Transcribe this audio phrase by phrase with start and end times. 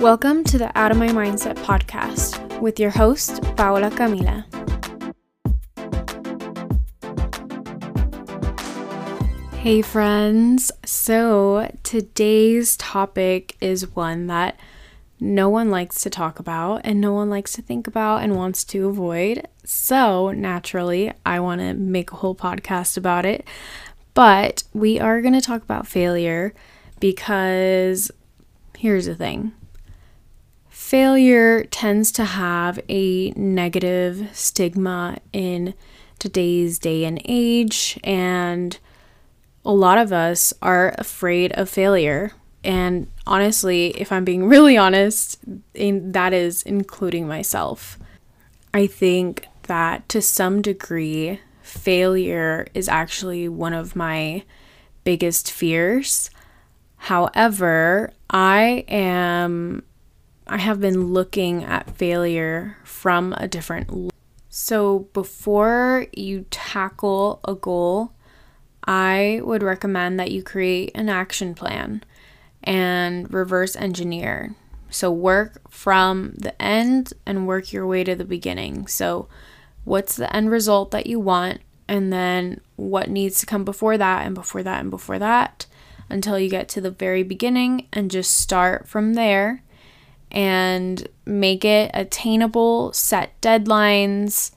[0.00, 4.44] Welcome to the Out of My Mindset podcast with your host, Paola Camila.
[9.54, 10.70] Hey, friends.
[10.84, 14.60] So, today's topic is one that
[15.18, 18.64] no one likes to talk about and no one likes to think about and wants
[18.64, 19.48] to avoid.
[19.64, 23.46] So, naturally, I want to make a whole podcast about it.
[24.12, 26.52] But we are going to talk about failure
[27.00, 28.10] because
[28.76, 29.52] here's the thing
[30.76, 35.72] failure tends to have a negative stigma in
[36.18, 38.78] today's day and age, and
[39.64, 42.30] a lot of us are afraid of failure.
[42.62, 45.38] And honestly, if I'm being really honest,
[45.72, 47.98] in, that is including myself.
[48.74, 54.44] I think that to some degree, failure is actually one of my
[55.04, 56.28] biggest fears.
[56.96, 59.82] However, I am
[60.46, 64.12] I have been looking at failure from a different
[64.58, 68.12] so before you tackle a goal,
[68.84, 72.02] I would recommend that you create an action plan
[72.64, 74.56] and reverse engineer.
[74.88, 78.86] So work from the end and work your way to the beginning.
[78.86, 79.28] So
[79.84, 84.24] what's the end result that you want and then what needs to come before that
[84.24, 85.66] and before that and before that
[86.08, 89.62] until you get to the very beginning and just start from there
[90.36, 94.50] and make it attainable, set deadlines.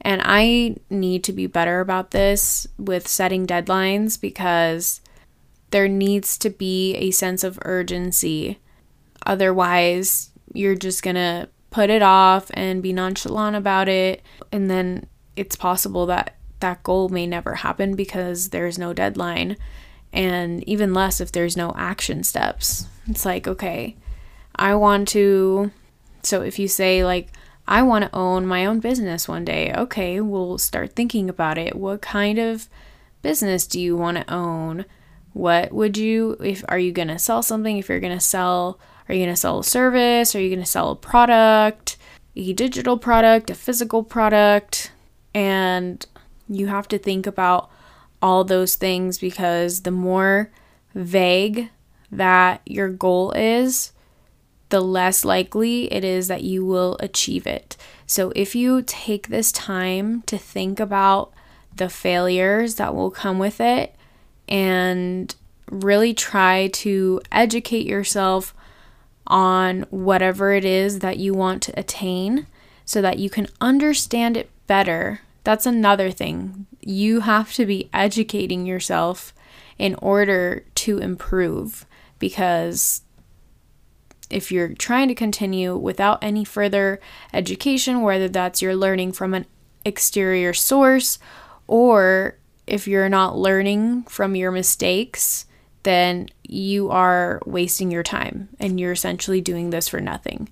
[0.00, 5.02] And I need to be better about this with setting deadlines because
[5.72, 8.60] there needs to be a sense of urgency.
[9.26, 14.22] Otherwise, you're just going to put it off and be nonchalant about it.
[14.50, 19.58] And then it's possible that that goal may never happen because there's no deadline.
[20.14, 22.86] And even less if there's no action steps.
[23.06, 23.96] It's like, okay,
[24.56, 25.70] I want to.
[26.22, 27.32] So if you say, like,
[27.68, 31.76] I want to own my own business one day, okay, we'll start thinking about it.
[31.76, 32.68] What kind of
[33.22, 34.84] business do you want to own?
[35.32, 37.76] What would you, if, are you going to sell something?
[37.76, 38.78] If you're going to sell,
[39.08, 40.34] are you going to sell a service?
[40.34, 41.96] Are you going to sell a product,
[42.34, 44.92] a digital product, a physical product?
[45.34, 46.06] And
[46.48, 47.70] you have to think about
[48.22, 50.50] all those things because the more
[50.94, 51.70] vague
[52.10, 53.92] that your goal is,
[54.68, 57.76] the less likely it is that you will achieve it.
[58.06, 61.32] So, if you take this time to think about
[61.74, 63.94] the failures that will come with it
[64.48, 65.34] and
[65.70, 68.54] really try to educate yourself
[69.26, 72.46] on whatever it is that you want to attain
[72.84, 75.20] so that you can understand it better.
[75.44, 76.66] That's another thing.
[76.80, 79.34] You have to be educating yourself
[79.78, 81.84] in order to improve
[82.18, 83.02] because
[84.30, 87.00] if you're trying to continue without any further
[87.32, 89.46] education, whether that's you're learning from an
[89.84, 91.18] exterior source
[91.66, 95.46] or if you're not learning from your mistakes,
[95.84, 100.48] then you are wasting your time and you're essentially doing this for nothing.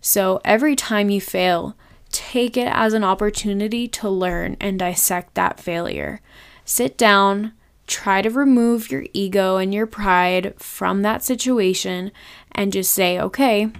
[0.00, 1.76] So every time you fail,
[2.10, 6.20] take it as an opportunity to learn and dissect that failure.
[6.64, 7.52] Sit down,
[7.88, 12.12] try to remove your ego and your pride from that situation
[12.52, 13.70] and just say, okay,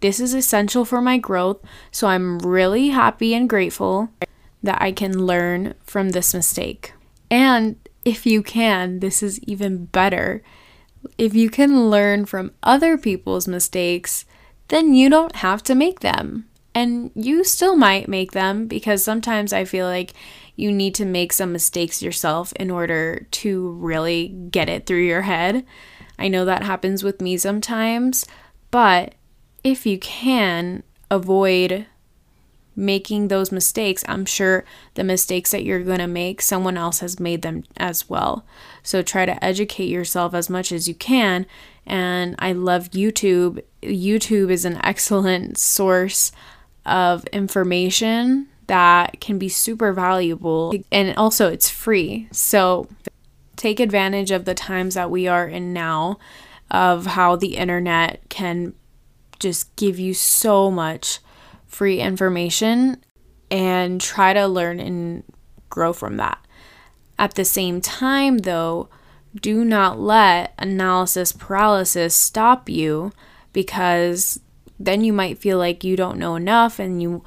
[0.00, 1.58] this is essential for my growth.
[1.90, 4.10] So I'm really happy and grateful
[4.62, 6.92] that I can learn from this mistake.
[7.30, 10.42] And if you can, this is even better.
[11.16, 14.26] If you can learn from other people's mistakes,
[14.68, 16.48] then you don't have to make them.
[16.74, 20.12] And you still might make them because sometimes I feel like
[20.56, 25.22] you need to make some mistakes yourself in order to really get it through your
[25.22, 25.64] head.
[26.18, 28.24] I know that happens with me sometimes,
[28.70, 29.14] but
[29.62, 31.86] if you can avoid
[32.76, 34.64] making those mistakes, I'm sure
[34.94, 38.44] the mistakes that you're going to make, someone else has made them as well.
[38.82, 41.46] So try to educate yourself as much as you can.
[41.86, 43.62] And I love YouTube.
[43.82, 46.32] YouTube is an excellent source
[46.86, 50.74] of information that can be super valuable.
[50.90, 52.28] And also, it's free.
[52.32, 52.88] So
[53.56, 56.18] take advantage of the times that we are in now,
[56.70, 58.74] of how the internet can
[59.38, 61.18] just give you so much
[61.66, 63.04] free information
[63.50, 65.22] and try to learn and
[65.68, 66.38] grow from that.
[67.18, 68.88] At the same time, though,
[69.40, 73.12] do not let analysis paralysis stop you
[73.52, 74.40] because
[74.78, 77.22] then you might feel like you don't know enough and you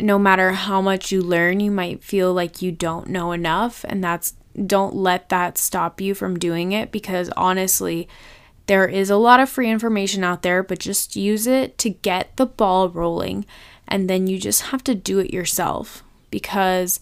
[0.00, 4.02] no matter how much you learn you might feel like you don't know enough and
[4.02, 4.34] that's
[4.66, 8.08] don't let that stop you from doing it because honestly
[8.66, 12.34] There is a lot of free information out there, but just use it to get
[12.36, 13.44] the ball rolling.
[13.86, 16.98] And then you just have to do it yourself because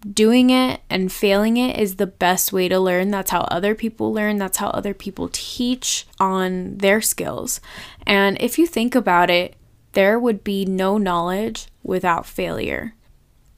[0.00, 3.10] doing it and failing it is the best way to learn.
[3.10, 4.38] That's how other people learn.
[4.38, 7.60] That's how other people teach on their skills.
[8.06, 9.56] And if you think about it,
[9.92, 12.94] there would be no knowledge without failure.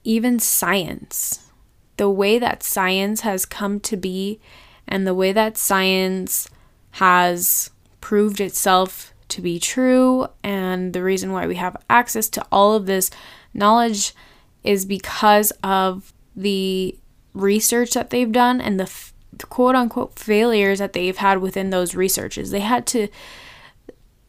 [0.04, 1.50] Even science,
[1.96, 4.40] the way that science has come to be
[4.88, 6.48] and the way that science
[6.92, 12.74] has proved itself to be true, and the reason why we have access to all
[12.74, 13.10] of this
[13.54, 14.14] knowledge
[14.62, 16.96] is because of the
[17.34, 19.12] research that they've done and the f-
[19.48, 22.50] quote unquote failures that they've had within those researches.
[22.50, 23.08] They had to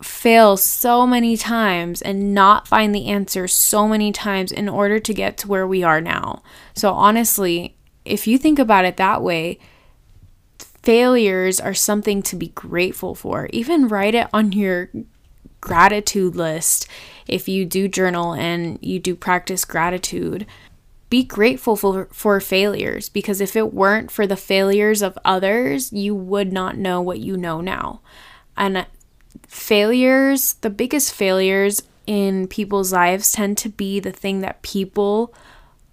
[0.01, 5.13] fail so many times and not find the answer so many times in order to
[5.13, 6.43] get to where we are now.
[6.73, 9.59] So, honestly, if you think about it that way,
[10.83, 13.49] failures are something to be grateful for.
[13.51, 14.89] Even write it on your
[15.61, 16.87] gratitude list
[17.27, 20.45] if you do journal and you do practice gratitude.
[21.13, 26.15] Be grateful for, for failures because if it weren't for the failures of others, you
[26.15, 28.01] would not know what you know now.
[28.57, 28.85] And uh,
[29.47, 35.31] failures, the biggest failures in people's lives tend to be the thing that people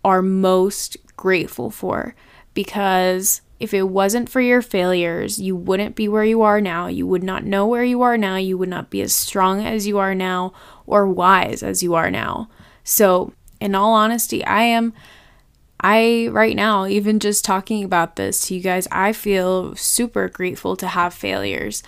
[0.03, 2.15] are most grateful for
[2.55, 6.87] because if it wasn't for your failures, you wouldn't be where you are now.
[6.87, 8.37] You would not know where you are now.
[8.37, 10.55] You would not be as strong as you are now
[10.87, 12.49] or wise as you are now.
[12.85, 14.93] So, in all honesty, I am
[15.83, 20.77] I right now even just talking about this to you guys, I feel super grateful
[20.77, 21.83] to have failures.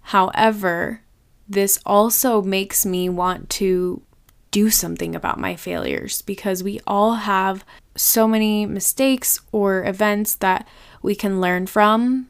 [0.00, 1.02] However,
[1.48, 4.02] this also makes me want to
[4.50, 7.64] do something about my failures because we all have
[7.96, 10.66] so many mistakes or events that
[11.02, 12.28] we can learn from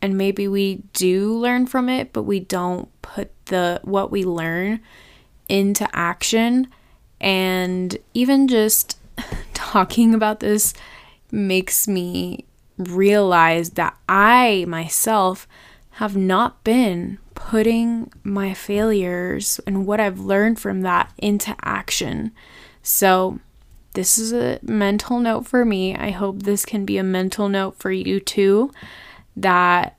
[0.00, 4.80] and maybe we do learn from it but we don't put the what we learn
[5.48, 6.66] into action
[7.20, 8.98] and even just
[9.54, 10.74] talking about this
[11.30, 12.44] makes me
[12.78, 15.46] realize that I myself
[15.92, 22.32] have not been putting my failures and what I've learned from that into action.
[22.82, 23.40] So,
[23.94, 25.96] this is a mental note for me.
[25.96, 28.70] I hope this can be a mental note for you too.
[29.36, 29.96] That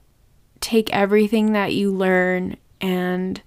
[0.61, 3.41] take everything that you learn and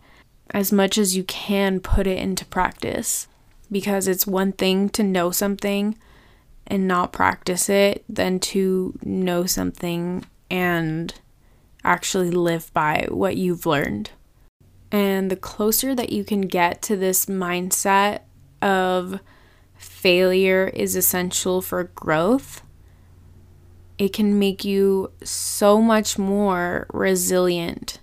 [0.51, 3.27] as much as you can put it into practice.
[3.75, 5.99] Because it's one thing to know something
[6.65, 11.13] and not practice it than to know something and
[11.83, 14.11] actually live by what you've learned.
[14.93, 18.21] And the closer that you can get to this mindset
[18.63, 19.19] of
[19.77, 22.63] failure is essential for growth,
[23.99, 27.99] it can make you so much more resilient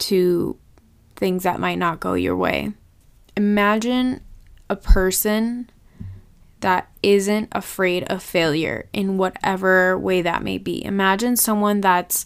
[0.00, 0.58] to
[1.16, 2.74] things that might not go your way.
[3.38, 4.20] Imagine
[4.70, 5.68] a person
[6.60, 10.82] that isn't afraid of failure in whatever way that may be.
[10.84, 12.24] Imagine someone that's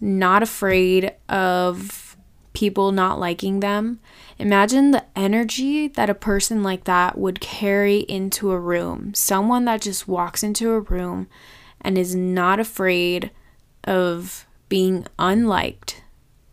[0.00, 2.16] not afraid of
[2.52, 4.00] people not liking them
[4.38, 9.14] Imagine the energy that a person like that would carry into a room.
[9.14, 11.26] Someone that just walks into a room
[11.80, 13.30] and is not afraid
[13.84, 16.02] of being unliked.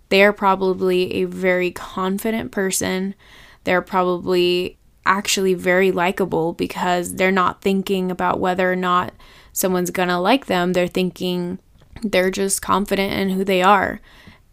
[0.10, 3.16] They are probably a very confident person.
[3.64, 9.14] They're probably actually very likable because they're not thinking about whether or not
[9.52, 10.74] someone's gonna like them.
[10.74, 11.60] They're thinking
[12.02, 14.02] they're just confident in who they are.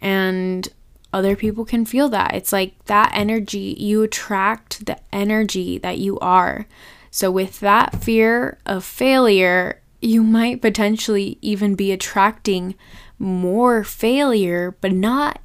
[0.00, 0.68] And
[1.12, 2.34] other people can feel that.
[2.34, 6.66] It's like that energy, you attract the energy that you are.
[7.10, 12.76] So, with that fear of failure, you might potentially even be attracting
[13.18, 15.40] more failure, but not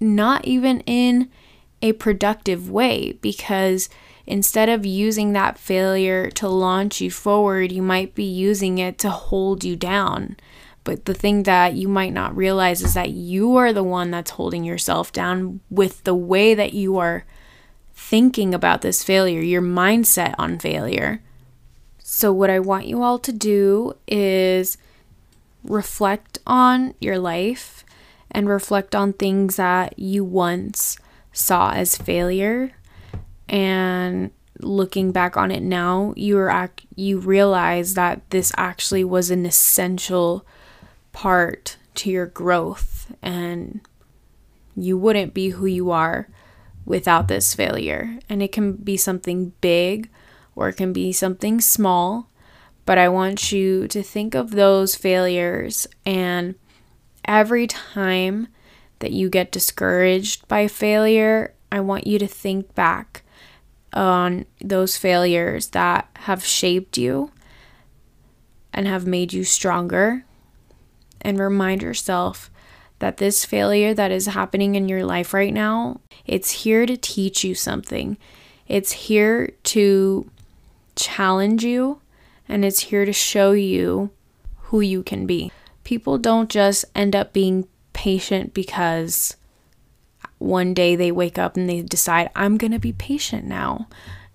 [0.00, 1.28] not even in
[1.82, 3.88] a productive way because
[4.26, 9.10] instead of using that failure to launch you forward, you might be using it to
[9.10, 10.36] hold you down.
[10.84, 14.32] But the thing that you might not realize is that you are the one that's
[14.32, 17.24] holding yourself down with the way that you are
[17.92, 21.20] thinking about this failure, your mindset on failure.
[21.98, 24.78] So, what I want you all to do is
[25.62, 27.84] reflect on your life
[28.30, 30.96] and reflect on things that you once
[31.38, 32.72] saw as failure.
[33.48, 34.30] And
[34.60, 39.46] looking back on it now you are ac- you realize that this actually was an
[39.46, 40.44] essential
[41.12, 43.12] part to your growth.
[43.22, 43.80] And
[44.76, 46.28] you wouldn't be who you are
[46.84, 48.18] without this failure.
[48.28, 50.10] And it can be something big
[50.56, 52.28] or it can be something small,
[52.84, 55.86] but I want you to think of those failures.
[56.04, 56.56] And
[57.24, 58.48] every time
[59.00, 63.22] that you get discouraged by failure, I want you to think back
[63.92, 67.30] on those failures that have shaped you
[68.72, 70.24] and have made you stronger.
[71.20, 72.48] And remind yourself
[73.00, 77.42] that this failure that is happening in your life right now, it's here to teach
[77.42, 78.16] you something.
[78.68, 80.30] It's here to
[80.94, 82.00] challenge you
[82.48, 84.10] and it's here to show you
[84.64, 85.50] who you can be.
[85.84, 87.66] People don't just end up being
[87.98, 89.36] patient because
[90.38, 93.88] one day they wake up and they decide, I'm going to be patient now.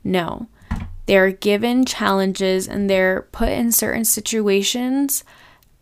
[0.04, 0.48] No.
[1.06, 5.24] They're given challenges and they're put in certain situations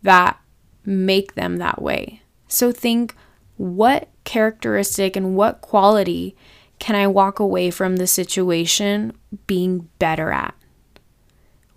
[0.03, 0.39] that
[0.85, 2.21] make them that way.
[2.47, 3.15] So think
[3.57, 6.35] what characteristic and what quality
[6.77, 10.53] can I walk away from the situation being better at?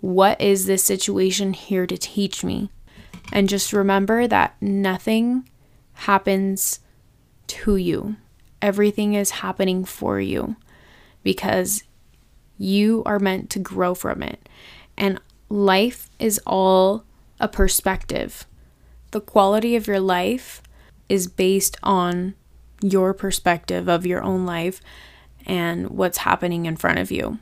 [0.01, 2.69] What is this situation here to teach me?
[3.33, 5.49] And just remember that nothing
[5.95, 6.79] happens
[7.47, 8.15] to you
[8.65, 10.55] everything is happening for you
[11.21, 11.83] because
[12.57, 14.49] you are meant to grow from it.
[14.97, 17.03] And life is all
[17.39, 18.47] a perspective.
[19.11, 20.63] The quality of your life
[21.07, 22.33] is based on
[22.81, 24.81] your perspective of your own life
[25.45, 27.37] and what's happening in front of you.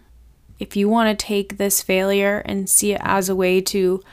[0.60, 4.04] If you want to take this failure and see it as a way to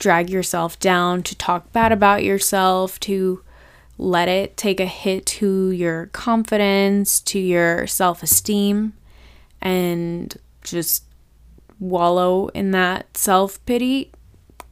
[0.00, 3.44] drag yourself down, to talk bad about yourself, to
[3.98, 8.94] let it take a hit to your confidence, to your self esteem,
[9.60, 11.04] and just
[11.78, 14.10] wallow in that self pity,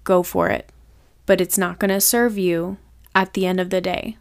[0.04, 0.70] go for it.
[1.26, 2.78] But it's not going to serve you
[3.14, 4.16] at the end of the day.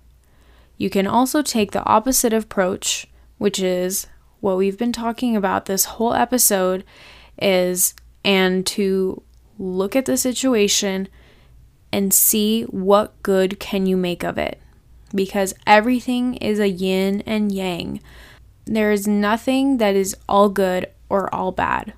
[0.77, 4.07] You can also take the opposite approach, which is
[4.39, 6.83] what we've been talking about this whole episode
[7.41, 9.21] is and to
[9.57, 11.07] look at the situation
[11.91, 14.61] and see what good can you make of it
[15.13, 18.01] because everything is a yin and yang.
[18.65, 21.93] There is nothing that is all good or all bad.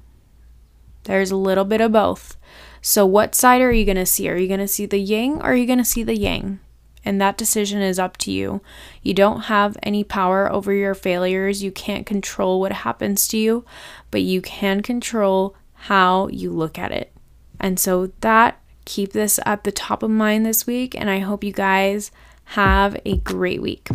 [1.03, 2.37] There's a little bit of both.
[2.81, 4.29] So, what side are you going to see?
[4.29, 6.59] Are you going to see the yin or are you going to see the yang?
[7.03, 8.61] And that decision is up to you.
[9.01, 11.63] You don't have any power over your failures.
[11.63, 13.65] You can't control what happens to you,
[14.11, 17.11] but you can control how you look at it.
[17.59, 20.95] And so, that keep this at the top of mind this week.
[20.95, 22.11] And I hope you guys
[22.45, 23.89] have a great week.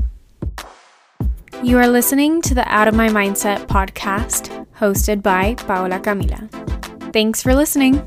[1.62, 6.50] You are listening to the Out of My Mindset podcast, hosted by Paola Camila.
[7.12, 8.07] Thanks for listening.